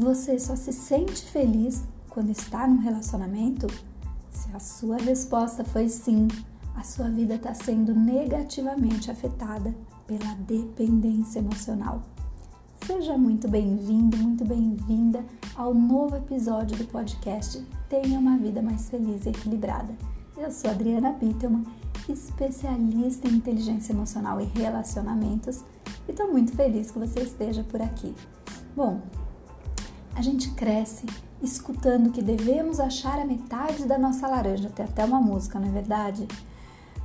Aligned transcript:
Você 0.00 0.38
só 0.38 0.56
se 0.56 0.72
sente 0.72 1.26
feliz 1.26 1.84
quando 2.08 2.30
está 2.30 2.66
num 2.66 2.78
relacionamento? 2.78 3.66
Se 4.30 4.50
a 4.54 4.58
sua 4.58 4.96
resposta 4.96 5.62
foi 5.62 5.90
sim, 5.90 6.26
a 6.74 6.82
sua 6.82 7.10
vida 7.10 7.34
está 7.34 7.52
sendo 7.52 7.94
negativamente 7.94 9.10
afetada 9.10 9.74
pela 10.06 10.34
dependência 10.36 11.40
emocional. 11.40 12.00
Seja 12.86 13.18
muito 13.18 13.46
bem-vindo, 13.46 14.16
muito 14.16 14.42
bem-vinda 14.42 15.22
ao 15.54 15.74
novo 15.74 16.16
episódio 16.16 16.78
do 16.78 16.86
podcast 16.86 17.62
Tenha 17.90 18.18
uma 18.18 18.38
Vida 18.38 18.62
Mais 18.62 18.88
Feliz 18.88 19.26
e 19.26 19.28
Equilibrada. 19.28 19.94
Eu 20.34 20.50
sou 20.50 20.70
Adriana 20.70 21.12
Bittelman, 21.12 21.66
especialista 22.08 23.28
em 23.28 23.32
inteligência 23.32 23.92
emocional 23.92 24.40
e 24.40 24.44
relacionamentos, 24.44 25.62
e 26.08 26.12
estou 26.12 26.32
muito 26.32 26.56
feliz 26.56 26.90
que 26.90 26.98
você 26.98 27.20
esteja 27.20 27.62
por 27.64 27.82
aqui. 27.82 28.14
Bom, 28.74 29.02
a 30.14 30.22
gente 30.22 30.50
cresce 30.52 31.06
escutando 31.42 32.10
que 32.10 32.22
devemos 32.22 32.78
achar 32.78 33.18
a 33.18 33.24
metade 33.24 33.86
da 33.86 33.98
nossa 33.98 34.26
laranja, 34.28 34.68
tem 34.68 34.84
até 34.84 35.04
uma 35.04 35.20
música, 35.20 35.58
não 35.58 35.68
é 35.68 35.70
verdade? 35.70 36.28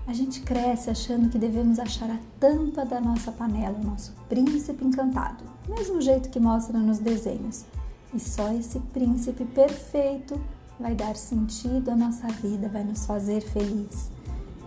A 0.07 0.13
gente 0.13 0.41
cresce 0.41 0.89
achando 0.89 1.29
que 1.29 1.37
devemos 1.37 1.79
achar 1.79 2.09
a 2.11 2.19
tampa 2.39 2.85
da 2.85 3.01
nossa 3.01 3.31
panela, 3.31 3.79
o 3.79 3.85
nosso 3.85 4.13
príncipe 4.29 4.85
encantado, 4.85 5.43
do 5.65 5.73
mesmo 5.73 5.99
jeito 5.99 6.29
que 6.29 6.39
mostra 6.39 6.77
nos 6.77 6.99
desenhos. 6.99 7.65
E 8.13 8.19
só 8.19 8.51
esse 8.53 8.79
príncipe 8.79 9.45
perfeito 9.45 10.39
vai 10.79 10.93
dar 10.93 11.15
sentido 11.15 11.89
à 11.89 11.95
nossa 11.95 12.27
vida, 12.27 12.69
vai 12.69 12.83
nos 12.83 13.05
fazer 13.05 13.41
feliz. 13.41 14.11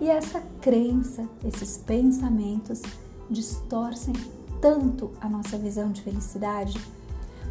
E 0.00 0.08
essa 0.08 0.40
crença, 0.60 1.28
esses 1.44 1.76
pensamentos 1.78 2.82
distorcem 3.30 4.14
tanto 4.60 5.12
a 5.20 5.28
nossa 5.28 5.56
visão 5.56 5.92
de 5.92 6.02
felicidade. 6.02 6.80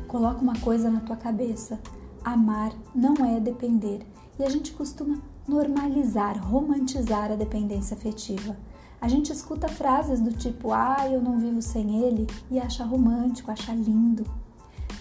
Coloca 0.08 0.42
uma 0.42 0.58
coisa 0.60 0.90
na 0.90 1.02
tua 1.02 1.16
cabeça: 1.16 1.80
amar 2.24 2.72
não 2.96 3.14
é 3.26 3.40
depender. 3.40 4.06
E 4.40 4.44
a 4.44 4.50
gente 4.50 4.72
costuma 4.74 5.20
normalizar, 5.48 6.38
romantizar 6.38 7.32
a 7.32 7.36
dependência 7.36 7.96
afetiva. 7.96 8.56
A 9.00 9.08
gente 9.08 9.32
escuta 9.32 9.68
frases 9.68 10.20
do 10.20 10.32
tipo, 10.32 10.72
ah, 10.72 11.08
eu 11.10 11.22
não 11.22 11.40
vivo 11.40 11.62
sem 11.62 12.04
ele, 12.04 12.28
e 12.50 12.60
acha 12.60 12.84
romântico, 12.84 13.52
acha 13.52 13.74
lindo. 13.74 14.26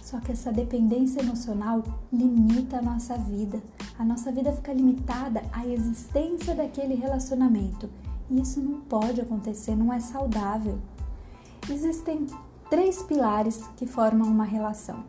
Só 0.03 0.21
que 0.21 0.33
essa 0.33 0.53
dependência 0.53 1.21
emocional 1.21 1.83
limita 2.13 2.79
a 2.79 2.83
nossa 2.83 3.17
vida. 3.17 3.61
A 3.99 4.05
nossa 4.05 4.31
vida 4.31 4.53
fica 4.53 4.73
limitada 4.73 5.43
à 5.53 5.67
existência 5.67 6.55
daquele 6.55 6.95
relacionamento. 6.95 7.89
E 8.31 8.41
isso 8.41 8.61
não 8.61 8.81
pode 8.81 9.21
acontecer, 9.21 9.75
não 9.75 9.93
é 9.93 9.99
saudável. 9.99 10.79
Existem 11.69 12.27
três 12.71 13.03
pilares 13.03 13.63
que 13.77 13.87
formam 13.87 14.29
uma 14.29 14.45
relação: 14.45 15.05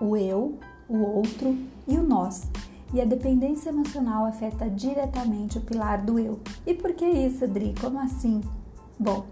o 0.00 0.16
eu, 0.16 0.58
o 0.88 0.98
outro 0.98 1.56
e 1.86 1.96
o 1.96 2.02
nós 2.02 2.48
e 2.92 3.00
a 3.00 3.04
dependência 3.04 3.70
emocional 3.70 4.24
afeta 4.24 4.70
diretamente 4.70 5.58
o 5.58 5.60
pilar 5.60 6.02
do 6.02 6.18
eu. 6.18 6.40
E 6.66 6.72
por 6.72 6.94
que 6.94 7.04
isso, 7.04 7.44
Adri? 7.44 7.74
Como 7.80 7.98
assim? 7.98 8.40
Bom, 8.98 9.26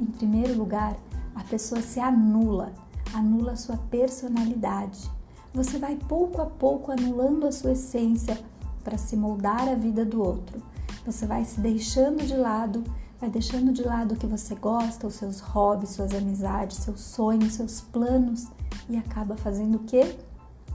em 0.00 0.06
primeiro 0.06 0.56
lugar, 0.56 0.96
a 1.34 1.42
pessoa 1.42 1.82
se 1.82 1.98
anula, 2.00 2.72
anula 3.12 3.56
sua 3.56 3.76
personalidade. 3.76 5.10
Você 5.52 5.78
vai 5.78 5.96
pouco 5.96 6.40
a 6.40 6.46
pouco 6.46 6.92
anulando 6.92 7.46
a 7.46 7.52
sua 7.52 7.72
essência 7.72 8.38
para 8.82 8.98
se 8.98 9.16
moldar 9.16 9.68
a 9.68 9.74
vida 9.74 10.04
do 10.04 10.22
outro. 10.22 10.62
Você 11.04 11.26
vai 11.26 11.44
se 11.44 11.60
deixando 11.60 12.24
de 12.24 12.36
lado, 12.36 12.82
vai 13.24 13.30
deixando 13.30 13.72
de 13.72 13.82
lado 13.82 14.12
o 14.12 14.18
que 14.18 14.26
você 14.26 14.54
gosta, 14.54 15.06
os 15.06 15.14
seus 15.14 15.40
hobbies, 15.40 15.90
suas 15.90 16.12
amizades, 16.12 16.76
seus 16.76 17.00
sonhos, 17.00 17.54
seus 17.54 17.80
planos 17.80 18.48
e 18.86 18.98
acaba 18.98 19.34
fazendo 19.34 19.76
o 19.76 19.78
quê? 19.78 20.14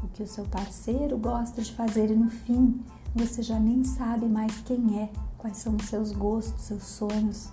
o 0.02 0.08
que 0.08 0.24
o 0.24 0.28
seu 0.28 0.46
parceiro 0.46 1.16
gosta 1.16 1.62
de 1.62 1.72
fazer 1.74 2.10
e 2.10 2.16
no 2.16 2.30
fim 2.30 2.82
você 3.14 3.44
já 3.44 3.60
nem 3.60 3.84
sabe 3.84 4.26
mais 4.26 4.62
quem 4.62 5.00
é, 5.00 5.10
quais 5.38 5.58
são 5.58 5.76
os 5.76 5.86
seus 5.86 6.12
gostos, 6.12 6.64
seus 6.64 6.84
sonhos. 6.86 7.50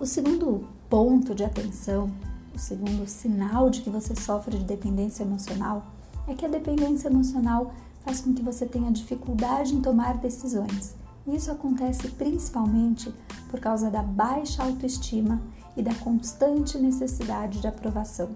O 0.00 0.06
segundo 0.06 0.66
ponto 0.88 1.34
de 1.34 1.44
atenção, 1.44 2.10
o 2.54 2.58
segundo 2.58 3.06
sinal 3.06 3.68
de 3.68 3.82
que 3.82 3.90
você 3.90 4.14
sofre 4.16 4.56
de 4.56 4.64
dependência 4.64 5.24
emocional 5.24 5.84
é 6.26 6.34
que 6.34 6.46
a 6.46 6.48
dependência 6.48 7.08
emocional 7.08 7.74
faz 8.02 8.22
com 8.22 8.32
que 8.32 8.42
você 8.42 8.64
tenha 8.64 8.90
dificuldade 8.90 9.74
em 9.74 9.82
tomar 9.82 10.16
decisões. 10.16 10.94
Isso 11.26 11.50
acontece 11.50 12.08
principalmente 12.08 13.12
por 13.50 13.58
causa 13.58 13.90
da 13.90 14.02
baixa 14.02 14.62
autoestima 14.62 15.40
e 15.76 15.82
da 15.82 15.94
constante 15.94 16.78
necessidade 16.78 17.60
de 17.60 17.66
aprovação. 17.66 18.30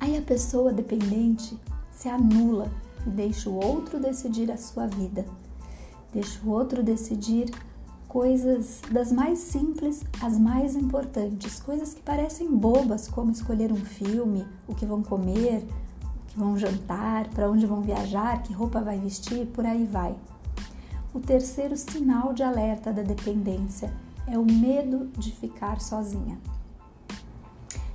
Aí 0.00 0.16
a 0.16 0.22
pessoa 0.22 0.72
dependente 0.72 1.58
se 1.90 2.08
anula 2.08 2.70
e 3.06 3.10
deixa 3.10 3.48
o 3.50 3.54
outro 3.54 4.00
decidir 4.00 4.50
a 4.50 4.56
sua 4.56 4.86
vida. 4.86 5.24
Deixa 6.12 6.40
o 6.44 6.50
outro 6.50 6.82
decidir 6.82 7.50
coisas 8.08 8.82
das 8.90 9.10
mais 9.10 9.38
simples 9.38 10.02
às 10.20 10.38
mais 10.38 10.76
importantes, 10.76 11.60
coisas 11.60 11.94
que 11.94 12.02
parecem 12.02 12.54
bobas, 12.54 13.08
como 13.08 13.30
escolher 13.30 13.72
um 13.72 13.84
filme, 13.84 14.46
o 14.68 14.74
que 14.74 14.84
vão 14.84 15.02
comer, 15.02 15.64
o 16.24 16.26
que 16.26 16.38
vão 16.38 16.58
jantar, 16.58 17.28
para 17.28 17.50
onde 17.50 17.64
vão 17.64 17.80
viajar, 17.80 18.42
que 18.42 18.52
roupa 18.52 18.80
vai 18.80 18.98
vestir, 18.98 19.46
por 19.46 19.64
aí 19.64 19.86
vai. 19.86 20.14
O 21.14 21.20
terceiro 21.20 21.76
sinal 21.76 22.32
de 22.32 22.42
alerta 22.42 22.92
da 22.92 23.02
dependência 23.02 23.92
é 24.26 24.38
o 24.38 24.44
medo 24.44 25.10
de 25.18 25.32
ficar 25.32 25.80
sozinha 25.80 26.38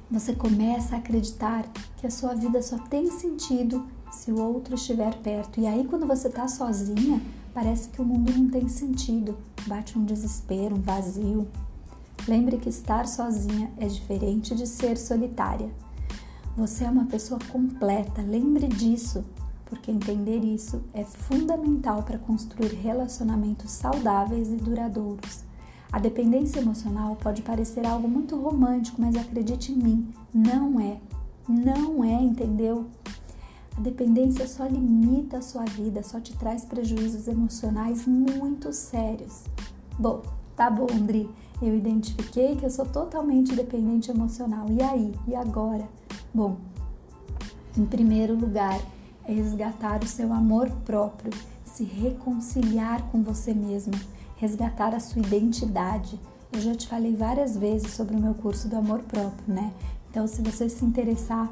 você 0.10 0.34
começa 0.34 0.96
a 0.96 1.00
acreditar 1.00 1.66
que 1.98 2.08
a 2.08 2.12
sua 2.12 2.34
vida 2.34 2.62
só 2.62 2.78
tem 2.78 3.12
sentido 3.12 3.86
se 4.10 4.32
o 4.32 4.40
outro 4.40 4.76
estiver 4.76 5.14
perto. 5.16 5.60
E 5.60 5.68
aí, 5.68 5.86
quando 5.86 6.08
você 6.08 6.30
está 6.30 6.48
sozinha, 6.48 7.22
parece 7.54 7.90
que 7.90 8.02
o 8.02 8.06
mundo 8.06 8.32
não 8.32 8.50
tem 8.50 8.70
sentido, 8.70 9.38
bate 9.68 10.00
um 10.00 10.06
desespero, 10.06 10.76
um 10.76 10.82
vazio. 10.82 11.48
Lembre 12.26 12.58
que 12.58 12.70
estar 12.70 13.06
sozinha 13.06 13.70
é 13.78 13.88
diferente 13.88 14.56
de 14.56 14.66
ser 14.66 14.98
solitária. 14.98 15.70
Você 16.56 16.86
é 16.86 16.90
uma 16.90 17.06
pessoa 17.06 17.40
completa, 17.50 18.22
lembre 18.22 18.68
disso, 18.68 19.26
porque 19.70 19.92
entender 19.92 20.40
isso 20.44 20.82
é 20.94 21.04
fundamental 21.04 22.04
para 22.04 22.18
construir 22.18 22.74
relacionamentos 22.74 23.72
saudáveis 23.72 24.50
e 24.50 24.56
duradouros. 24.56 25.44
A 25.92 26.00
dependência 26.00 26.60
emocional 26.60 27.16
pode 27.16 27.42
parecer 27.42 27.86
algo 27.86 28.08
muito 28.08 28.36
romântico, 28.36 29.02
mas 29.02 29.16
acredite 29.16 29.72
em 29.72 29.76
mim, 29.76 30.14
não 30.34 30.80
é. 30.80 31.00
Não 31.48 32.04
é, 32.04 32.22
entendeu? 32.22 32.88
A 33.78 33.80
dependência 33.80 34.48
só 34.48 34.66
limita 34.66 35.38
a 35.38 35.42
sua 35.42 35.64
vida, 35.64 36.04
só 36.04 36.20
te 36.20 36.36
traz 36.36 36.66
prejuízos 36.66 37.28
emocionais 37.28 38.06
muito 38.06 38.74
sérios. 38.74 39.44
Bom, 39.98 40.24
tá 40.56 40.70
bom, 40.70 40.88
Andri. 40.92 41.30
Eu 41.62 41.76
identifiquei 41.76 42.56
que 42.56 42.66
eu 42.66 42.70
sou 42.70 42.86
totalmente 42.86 43.56
dependente 43.56 44.12
emocional. 44.12 44.66
E 44.70 44.82
aí? 44.82 45.16
E 45.28 45.36
agora? 45.36 45.88
Bom, 46.34 46.58
em 47.78 47.86
primeiro 47.86 48.36
lugar, 48.36 48.80
é 49.28 49.34
resgatar 49.34 50.04
o 50.04 50.08
seu 50.08 50.32
amor 50.32 50.70
próprio, 50.86 51.34
se 51.66 51.84
reconciliar 51.84 53.04
com 53.12 53.22
você 53.22 53.54
mesma 53.54 53.94
resgatar 54.38 54.94
a 54.96 55.00
sua 55.00 55.22
identidade. 55.22 56.20
Eu 56.52 56.62
já 56.62 56.74
te 56.74 56.88
falei 56.88 57.16
várias 57.16 57.58
vezes 57.58 57.92
sobre 57.92 58.16
o 58.16 58.20
meu 58.20 58.34
curso 58.34 58.70
do 58.70 58.78
amor 58.78 59.00
próprio, 59.00 59.54
né? 59.54 59.74
Então, 60.10 60.26
se 60.26 60.42
você 60.42 60.70
se 60.70 60.86
interessar, 60.86 61.50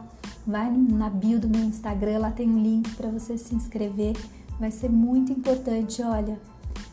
vai 0.48 0.72
na 0.72 1.10
bio 1.10 1.40
do 1.40 1.50
meu 1.50 1.62
Instagram, 1.62 2.20
lá 2.20 2.32
tem 2.32 2.50
um 2.50 2.62
link 2.62 2.96
para 2.96 3.10
você 3.10 3.38
se 3.38 3.54
inscrever. 3.54 4.16
Vai 4.60 4.72
ser 4.72 4.90
muito 4.90 5.32
importante. 5.32 6.02
Olha, 6.02 6.40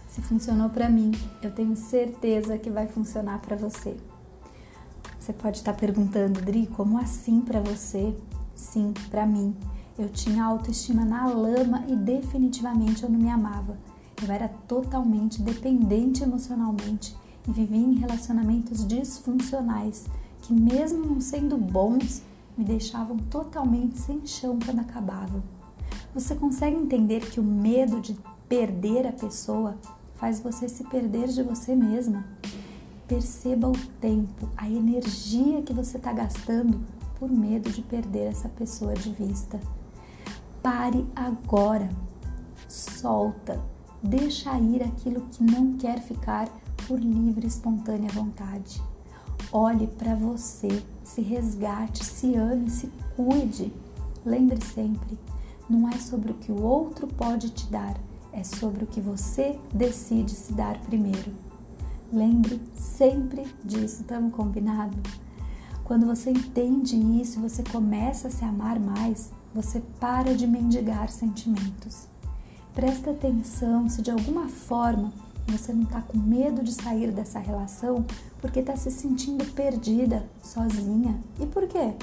se 0.08 0.20
funcionou 0.20 0.68
para 0.68 0.88
mim, 0.88 1.12
eu 1.42 1.50
tenho 1.52 1.76
certeza 1.76 2.58
que 2.58 2.68
vai 2.68 2.88
funcionar 2.88 3.38
para 3.40 3.56
você. 3.56 3.96
Você 5.18 5.32
pode 5.32 5.58
estar 5.58 5.74
perguntando, 5.74 6.40
Dri, 6.42 6.66
como 6.66 6.98
assim 6.98 7.40
para 7.40 7.60
você? 7.60 8.14
Sim, 8.54 8.92
para 9.08 9.24
mim. 9.24 9.56
Eu 9.98 10.08
tinha 10.08 10.44
autoestima 10.44 11.04
na 11.04 11.26
lama 11.26 11.84
e 11.86 11.94
definitivamente 11.94 13.02
eu 13.02 13.10
não 13.10 13.18
me 13.18 13.28
amava. 13.28 13.76
Eu 14.22 14.32
era 14.32 14.48
totalmente 14.48 15.42
dependente 15.42 16.22
emocionalmente 16.22 17.14
e 17.46 17.52
vivia 17.52 17.78
em 17.78 17.94
relacionamentos 17.94 18.86
disfuncionais 18.86 20.06
que, 20.40 20.52
mesmo 20.52 21.04
não 21.04 21.20
sendo 21.20 21.58
bons, 21.58 22.22
me 22.56 22.64
deixavam 22.64 23.18
totalmente 23.18 23.98
sem 23.98 24.26
chão 24.26 24.58
quando 24.64 24.80
acabavam. 24.80 25.42
Você 26.14 26.34
consegue 26.34 26.76
entender 26.76 27.20
que 27.30 27.40
o 27.40 27.44
medo 27.44 28.00
de 28.00 28.16
perder 28.48 29.06
a 29.06 29.12
pessoa 29.12 29.76
faz 30.14 30.40
você 30.40 30.68
se 30.68 30.84
perder 30.84 31.28
de 31.28 31.42
você 31.42 31.74
mesma? 31.74 32.24
Perceba 33.06 33.68
o 33.68 33.76
tempo, 34.00 34.48
a 34.56 34.70
energia 34.70 35.62
que 35.62 35.72
você 35.72 35.96
está 35.96 36.12
gastando 36.12 36.80
por 37.18 37.30
medo 37.30 37.70
de 37.70 37.82
perder 37.82 38.28
essa 38.28 38.48
pessoa 38.48 38.94
de 38.94 39.10
vista. 39.12 39.60
Pare 40.62 41.06
agora, 41.16 41.90
solta, 42.68 43.60
Deixa 44.02 44.58
ir 44.58 44.82
aquilo 44.82 45.20
que 45.30 45.44
não 45.44 45.74
quer 45.74 46.00
ficar 46.00 46.48
por 46.88 46.98
livre 46.98 47.44
e 47.44 47.48
espontânea 47.48 48.10
vontade. 48.10 48.82
Olhe 49.52 49.86
para 49.86 50.16
você, 50.16 50.82
se 51.04 51.20
resgate, 51.20 52.04
se 52.04 52.34
ame, 52.34 52.68
se 52.68 52.90
cuide. 53.14 53.72
Lembre 54.26 54.60
sempre, 54.64 55.16
não 55.70 55.88
é 55.88 55.96
sobre 55.98 56.32
o 56.32 56.34
que 56.34 56.50
o 56.50 56.60
outro 56.60 57.06
pode 57.06 57.50
te 57.50 57.70
dar, 57.70 57.96
é 58.32 58.42
sobre 58.42 58.82
o 58.82 58.88
que 58.88 59.00
você 59.00 59.56
decide 59.72 60.32
se 60.32 60.52
dar 60.52 60.76
primeiro. 60.80 61.32
Lembre 62.12 62.60
sempre 62.74 63.46
disso, 63.64 64.00
estamos 64.00 64.34
combinado? 64.34 64.96
Quando 65.84 66.06
você 66.06 66.30
entende 66.30 66.96
isso 66.96 67.40
você 67.40 67.62
começa 67.62 68.26
a 68.26 68.30
se 68.32 68.44
amar 68.44 68.80
mais, 68.80 69.30
você 69.54 69.80
para 70.00 70.34
de 70.34 70.46
mendigar 70.46 71.10
sentimentos. 71.10 72.06
Presta 72.74 73.10
atenção 73.10 73.88
se 73.88 74.00
de 74.00 74.10
alguma 74.10 74.48
forma 74.48 75.12
você 75.46 75.72
não 75.72 75.82
está 75.82 76.00
com 76.00 76.16
medo 76.16 76.62
de 76.62 76.72
sair 76.72 77.10
dessa 77.10 77.38
relação 77.38 78.04
porque 78.40 78.60
está 78.60 78.76
se 78.76 78.90
sentindo 78.90 79.44
perdida, 79.52 80.24
sozinha. 80.42 81.18
E 81.40 81.46
por 81.46 81.66
quê? 81.66 81.94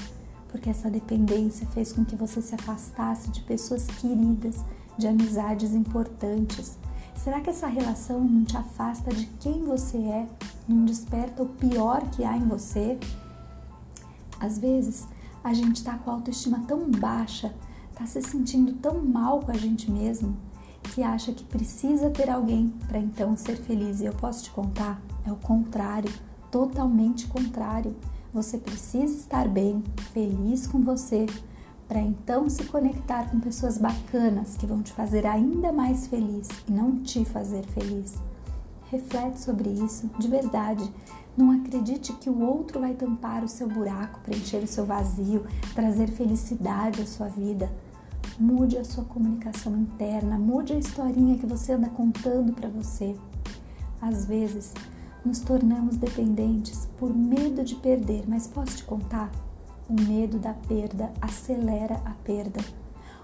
Porque 0.49 0.69
essa 0.69 0.89
dependência 0.89 1.67
fez 1.67 1.91
com 1.91 2.05
que 2.05 2.15
você 2.15 2.41
se 2.41 2.55
afastasse 2.55 3.29
de 3.29 3.41
pessoas 3.41 3.87
queridas, 3.87 4.63
de 4.97 5.07
amizades 5.07 5.73
importantes. 5.73 6.77
Será 7.15 7.41
que 7.41 7.49
essa 7.49 7.67
relação 7.67 8.21
não 8.21 8.43
te 8.45 8.55
afasta 8.55 9.13
de 9.13 9.25
quem 9.39 9.63
você 9.63 9.97
é, 9.97 10.27
não 10.67 10.85
desperta 10.85 11.43
o 11.43 11.47
pior 11.47 12.01
que 12.11 12.23
há 12.23 12.37
em 12.37 12.47
você? 12.47 12.97
Às 14.39 14.57
vezes, 14.57 15.07
a 15.43 15.53
gente 15.53 15.77
está 15.77 15.97
com 15.97 16.11
a 16.11 16.13
autoestima 16.15 16.63
tão 16.67 16.89
baixa, 16.89 17.53
está 17.91 18.05
se 18.05 18.21
sentindo 18.21 18.73
tão 18.73 19.03
mal 19.03 19.39
com 19.39 19.51
a 19.51 19.57
gente 19.57 19.89
mesmo, 19.91 20.37
que 20.83 21.03
acha 21.03 21.31
que 21.31 21.43
precisa 21.43 22.09
ter 22.09 22.29
alguém 22.29 22.73
para 22.87 22.99
então 22.99 23.35
ser 23.35 23.57
feliz. 23.57 23.99
E 23.99 24.05
eu 24.05 24.13
posso 24.13 24.43
te 24.43 24.51
contar, 24.51 25.01
é 25.25 25.31
o 25.31 25.35
contrário, 25.35 26.11
totalmente 26.51 27.27
contrário. 27.27 27.95
Você 28.33 28.57
precisa 28.57 29.15
estar 29.15 29.47
bem, 29.47 29.83
feliz 30.13 30.67
com 30.67 30.79
você, 30.81 31.25
para 31.87 31.99
então 31.99 32.47
se 32.47 32.63
conectar 32.65 33.29
com 33.31 33.39
pessoas 33.39 33.77
bacanas 33.77 34.55
que 34.55 34.67
vão 34.67 34.83
te 34.83 34.93
fazer 34.93 35.25
ainda 35.25 35.71
mais 35.71 36.07
feliz 36.07 36.47
e 36.67 36.71
não 36.71 36.99
te 36.99 37.25
fazer 37.25 37.65
feliz. 37.67 38.15
Reflete 38.91 39.39
sobre 39.39 39.69
isso 39.69 40.09
de 40.19 40.27
verdade. 40.27 40.87
Não 41.37 41.51
acredite 41.51 42.13
que 42.13 42.29
o 42.29 42.41
outro 42.41 42.79
vai 42.79 42.93
tampar 42.93 43.43
o 43.43 43.47
seu 43.47 43.67
buraco, 43.67 44.19
preencher 44.21 44.63
o 44.63 44.67
seu 44.67 44.85
vazio, 44.85 45.45
trazer 45.73 46.09
felicidade 46.09 47.01
à 47.01 47.05
sua 47.05 47.27
vida. 47.27 47.71
Mude 48.37 48.77
a 48.77 48.83
sua 48.83 49.03
comunicação 49.03 49.77
interna, 49.77 50.37
mude 50.37 50.73
a 50.73 50.77
historinha 50.77 51.37
que 51.37 51.45
você 51.45 51.73
anda 51.73 51.89
contando 51.89 52.53
para 52.53 52.69
você. 52.69 53.15
Às 54.01 54.25
vezes, 54.25 54.73
nos 55.23 55.39
tornamos 55.39 55.97
dependentes 55.97 56.87
por 56.97 57.13
medo 57.13 57.63
de 57.63 57.75
perder, 57.75 58.23
mas 58.27 58.47
posso 58.47 58.77
te 58.77 58.83
contar? 58.83 59.31
O 59.89 59.93
medo 59.93 60.39
da 60.39 60.53
perda 60.53 61.11
acelera 61.21 62.01
a 62.05 62.11
perda. 62.11 62.61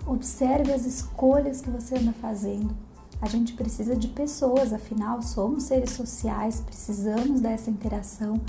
Observe 0.05 0.71
as 0.73 0.85
escolhas 0.85 1.61
que 1.61 1.69
você 1.69 1.97
anda 1.97 2.11
fazendo. 2.13 2.75
A 3.21 3.27
gente 3.27 3.53
precisa 3.53 3.95
de 3.95 4.07
pessoas, 4.07 4.73
afinal, 4.73 5.21
somos 5.21 5.63
seres 5.63 5.91
sociais, 5.91 6.61
precisamos 6.61 7.41
dessa 7.41 7.69
interação, 7.69 8.39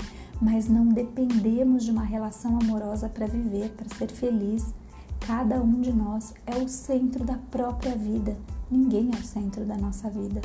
mas 0.41 0.67
não 0.67 0.87
dependemos 0.89 1.83
de 1.83 1.91
uma 1.91 2.03
relação 2.03 2.59
amorosa 2.61 3.09
para 3.09 3.25
viver, 3.25 3.69
para 3.71 3.87
ser 3.97 4.11
feliz. 4.11 4.73
Cada 5.19 5.61
um 5.61 5.81
de 5.81 5.91
nós 5.91 6.33
é 6.45 6.55
o 6.57 6.67
centro 6.67 7.23
da 7.23 7.37
própria 7.49 7.95
vida, 7.95 8.37
ninguém 8.69 9.09
é 9.13 9.17
o 9.17 9.23
centro 9.23 9.65
da 9.65 9.77
nossa 9.77 10.09
vida. 10.09 10.41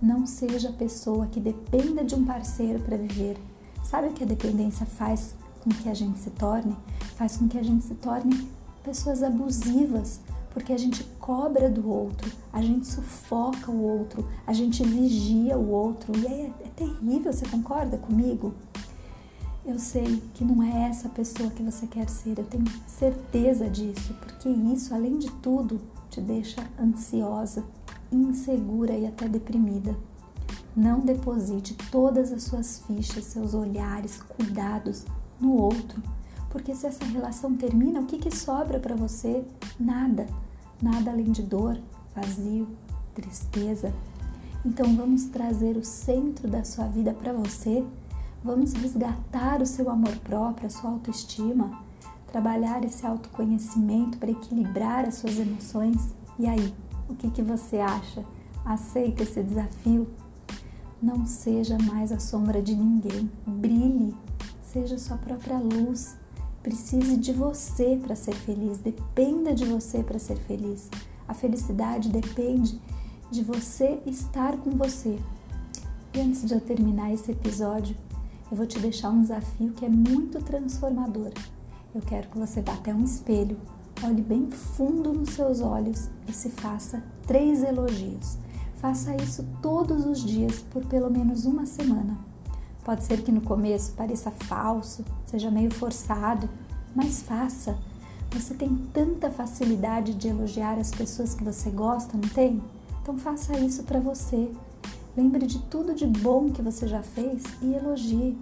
Não 0.00 0.26
seja 0.26 0.70
a 0.70 0.72
pessoa 0.72 1.26
que 1.26 1.38
dependa 1.38 2.02
de 2.02 2.14
um 2.14 2.24
parceiro 2.24 2.80
para 2.80 2.96
viver. 2.96 3.36
Sabe 3.84 4.08
o 4.08 4.12
que 4.12 4.24
a 4.24 4.26
dependência 4.26 4.86
faz 4.86 5.34
com 5.62 5.70
que 5.70 5.88
a 5.88 5.94
gente 5.94 6.18
se 6.18 6.30
torne? 6.30 6.76
Faz 7.16 7.36
com 7.36 7.46
que 7.46 7.58
a 7.58 7.62
gente 7.62 7.84
se 7.84 7.94
torne 7.94 8.48
pessoas 8.82 9.22
abusivas, 9.22 10.20
porque 10.52 10.72
a 10.72 10.78
gente 10.78 11.02
cobra 11.18 11.68
do 11.68 11.88
outro, 11.88 12.30
a 12.52 12.60
gente 12.60 12.86
sufoca 12.86 13.70
o 13.70 13.82
outro, 13.82 14.28
a 14.46 14.52
gente 14.52 14.82
vigia 14.84 15.56
o 15.56 15.70
outro 15.70 16.12
e 16.18 16.26
é, 16.26 16.52
é 16.64 16.68
terrível, 16.76 17.32
você 17.32 17.46
concorda 17.46 17.96
comigo? 17.96 18.54
Eu 19.64 19.78
sei 19.78 20.20
que 20.34 20.44
não 20.44 20.62
é 20.62 20.88
essa 20.88 21.08
pessoa 21.08 21.50
que 21.50 21.62
você 21.62 21.86
quer 21.86 22.08
ser, 22.08 22.38
eu 22.38 22.44
tenho 22.44 22.64
certeza 22.86 23.70
disso, 23.70 24.14
porque 24.20 24.48
isso, 24.48 24.94
além 24.94 25.18
de 25.18 25.30
tudo, 25.30 25.80
te 26.10 26.20
deixa 26.20 26.62
ansiosa, 26.78 27.64
insegura 28.10 28.92
e 28.92 29.06
até 29.06 29.28
deprimida. 29.28 29.96
Não 30.76 31.00
deposite 31.00 31.74
todas 31.90 32.32
as 32.32 32.42
suas 32.42 32.82
fichas, 32.86 33.24
seus 33.24 33.54
olhares, 33.54 34.20
cuidados 34.20 35.04
no 35.40 35.52
outro, 35.52 36.02
porque 36.52 36.74
se 36.74 36.86
essa 36.86 37.04
relação 37.04 37.56
termina, 37.56 38.00
o 38.00 38.06
que, 38.06 38.18
que 38.18 38.30
sobra 38.30 38.78
para 38.78 38.94
você? 38.94 39.44
Nada, 39.80 40.26
nada 40.80 41.10
além 41.10 41.32
de 41.32 41.42
dor, 41.42 41.76
vazio, 42.14 42.68
tristeza. 43.14 43.92
Então 44.64 44.94
vamos 44.94 45.24
trazer 45.24 45.76
o 45.76 45.84
centro 45.84 46.48
da 46.48 46.62
sua 46.62 46.86
vida 46.86 47.12
para 47.12 47.32
você 47.32 47.84
Vamos 48.44 48.72
resgatar 48.72 49.62
o 49.62 49.66
seu 49.66 49.88
amor 49.88 50.16
próprio, 50.16 50.66
a 50.66 50.70
sua 50.70 50.90
autoestima, 50.90 51.80
trabalhar 52.26 52.84
esse 52.84 53.06
autoconhecimento 53.06 54.18
para 54.18 54.32
equilibrar 54.32 55.04
as 55.06 55.14
suas 55.16 55.38
emoções. 55.38 56.12
E 56.36 56.48
aí, 56.48 56.74
o 57.08 57.14
que, 57.14 57.30
que 57.30 57.40
você 57.40 57.78
acha? 57.78 58.24
Aceita 58.64 59.22
esse 59.22 59.40
desafio? 59.44 60.08
Não 61.00 61.24
seja 61.24 61.78
mais 61.78 62.10
a 62.10 62.18
sombra 62.18 62.60
de 62.60 62.74
ninguém. 62.74 63.30
Brilhe, 63.46 64.12
seja 64.60 64.98
sua 64.98 65.18
própria 65.18 65.58
luz. 65.58 66.16
Precise 66.62 67.16
de 67.16 67.32
você 67.32 67.98
para 68.00 68.14
ser 68.14 68.34
feliz, 68.34 68.78
dependa 68.78 69.52
de 69.52 69.64
você 69.64 70.02
para 70.02 70.18
ser 70.18 70.36
feliz. 70.36 70.88
A 71.26 71.34
felicidade 71.34 72.08
depende 72.08 72.80
de 73.30 73.42
você 73.42 74.00
estar 74.06 74.56
com 74.58 74.70
você. 74.70 75.18
E 76.14 76.20
antes 76.20 76.46
de 76.46 76.54
eu 76.54 76.60
terminar 76.60 77.12
esse 77.12 77.32
episódio, 77.32 77.96
eu 78.50 78.56
vou 78.56 78.66
te 78.66 78.78
deixar 78.78 79.10
um 79.10 79.22
desafio 79.22 79.72
que 79.72 79.84
é 79.84 79.88
muito 79.88 80.38
transformador. 80.40 81.32
Eu 81.94 82.00
quero 82.02 82.28
que 82.28 82.38
você 82.38 82.60
vá 82.60 82.74
até 82.74 82.94
um 82.94 83.02
espelho, 83.02 83.58
olhe 84.04 84.22
bem 84.22 84.50
fundo 84.50 85.12
nos 85.12 85.30
seus 85.30 85.60
olhos 85.60 86.08
e 86.28 86.32
se 86.32 86.48
faça 86.50 87.02
três 87.26 87.62
elogios. 87.62 88.38
Faça 88.76 89.16
isso 89.16 89.44
todos 89.60 90.06
os 90.06 90.22
dias 90.22 90.60
por 90.70 90.84
pelo 90.86 91.10
menos 91.10 91.44
uma 91.44 91.66
semana. 91.66 92.31
Pode 92.84 93.04
ser 93.04 93.22
que 93.22 93.30
no 93.30 93.40
começo 93.40 93.92
pareça 93.92 94.30
falso, 94.30 95.04
seja 95.24 95.50
meio 95.50 95.70
forçado, 95.72 96.48
mas 96.94 97.22
faça. 97.22 97.78
Você 98.32 98.54
tem 98.54 98.74
tanta 98.92 99.30
facilidade 99.30 100.14
de 100.14 100.28
elogiar 100.28 100.78
as 100.78 100.90
pessoas 100.90 101.34
que 101.34 101.44
você 101.44 101.70
gosta, 101.70 102.16
não 102.16 102.28
tem? 102.28 102.62
Então 103.02 103.18
faça 103.18 103.58
isso 103.58 103.82
para 103.84 104.00
você. 104.00 104.50
Lembre 105.16 105.46
de 105.46 105.58
tudo 105.58 105.94
de 105.94 106.06
bom 106.06 106.50
que 106.50 106.62
você 106.62 106.88
já 106.88 107.02
fez 107.02 107.42
e 107.60 107.74
elogie. 107.74 108.36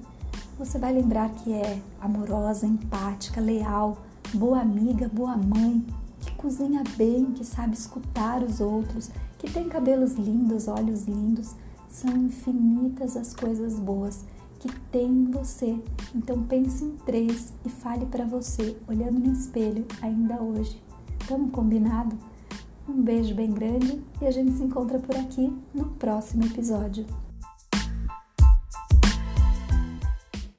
Você 0.58 0.78
vai 0.78 0.92
lembrar 0.92 1.30
que 1.30 1.52
é 1.52 1.80
amorosa, 2.00 2.66
empática, 2.66 3.40
leal, 3.40 3.98
boa 4.32 4.60
amiga, 4.60 5.08
boa 5.08 5.36
mãe, 5.36 5.84
que 6.20 6.32
cozinha 6.36 6.84
bem, 6.96 7.32
que 7.32 7.44
sabe 7.44 7.74
escutar 7.74 8.42
os 8.42 8.60
outros, 8.60 9.10
que 9.38 9.50
tem 9.50 9.68
cabelos 9.68 10.14
lindos, 10.14 10.68
olhos 10.68 11.06
lindos. 11.06 11.54
São 11.90 12.16
infinitas 12.16 13.16
as 13.16 13.34
coisas 13.34 13.78
boas 13.78 14.24
que 14.60 14.70
tem 14.90 15.06
em 15.08 15.30
você. 15.30 15.78
Então 16.14 16.42
pense 16.44 16.84
em 16.84 16.96
três 17.04 17.52
e 17.66 17.68
fale 17.68 18.06
para 18.06 18.24
você, 18.24 18.76
olhando 18.88 19.18
no 19.18 19.32
espelho 19.32 19.84
ainda 20.00 20.40
hoje. 20.40 20.80
Tamo 21.26 21.50
combinado? 21.50 22.16
Um 22.88 23.02
beijo 23.02 23.34
bem 23.34 23.52
grande 23.52 24.02
e 24.22 24.26
a 24.26 24.30
gente 24.30 24.52
se 24.52 24.62
encontra 24.62 24.98
por 24.98 25.16
aqui 25.16 25.52
no 25.74 25.86
próximo 25.90 26.44
episódio. 26.44 27.04